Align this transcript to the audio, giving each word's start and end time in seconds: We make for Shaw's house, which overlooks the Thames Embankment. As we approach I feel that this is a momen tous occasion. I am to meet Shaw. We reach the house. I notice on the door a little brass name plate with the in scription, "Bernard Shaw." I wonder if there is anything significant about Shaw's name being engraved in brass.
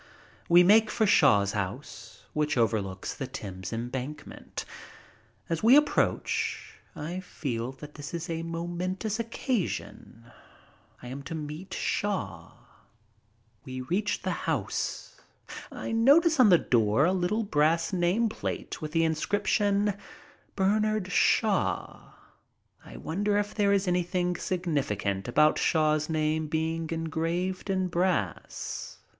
We 0.49 0.63
make 0.63 0.89
for 0.89 1.05
Shaw's 1.05 1.51
house, 1.51 2.25
which 2.33 2.57
overlooks 2.57 3.13
the 3.13 3.27
Thames 3.27 3.71
Embankment. 3.71 4.65
As 5.47 5.61
we 5.61 5.75
approach 5.75 6.73
I 6.95 7.19
feel 7.19 7.71
that 7.73 7.93
this 7.93 8.11
is 8.11 8.27
a 8.27 8.41
momen 8.41 8.97
tous 8.97 9.19
occasion. 9.19 10.25
I 11.03 11.09
am 11.09 11.21
to 11.21 11.35
meet 11.35 11.75
Shaw. 11.75 12.51
We 13.63 13.81
reach 13.81 14.23
the 14.23 14.31
house. 14.49 15.21
I 15.71 15.91
notice 15.91 16.39
on 16.39 16.49
the 16.49 16.57
door 16.57 17.05
a 17.05 17.13
little 17.13 17.43
brass 17.43 17.93
name 17.93 18.27
plate 18.27 18.81
with 18.81 18.93
the 18.93 19.03
in 19.03 19.13
scription, 19.13 19.93
"Bernard 20.55 21.11
Shaw." 21.11 22.13
I 22.83 22.97
wonder 22.97 23.37
if 23.37 23.53
there 23.53 23.71
is 23.71 23.87
anything 23.87 24.35
significant 24.35 25.27
about 25.27 25.59
Shaw's 25.59 26.09
name 26.09 26.47
being 26.47 26.89
engraved 26.91 27.69
in 27.69 27.87
brass. 27.87 28.97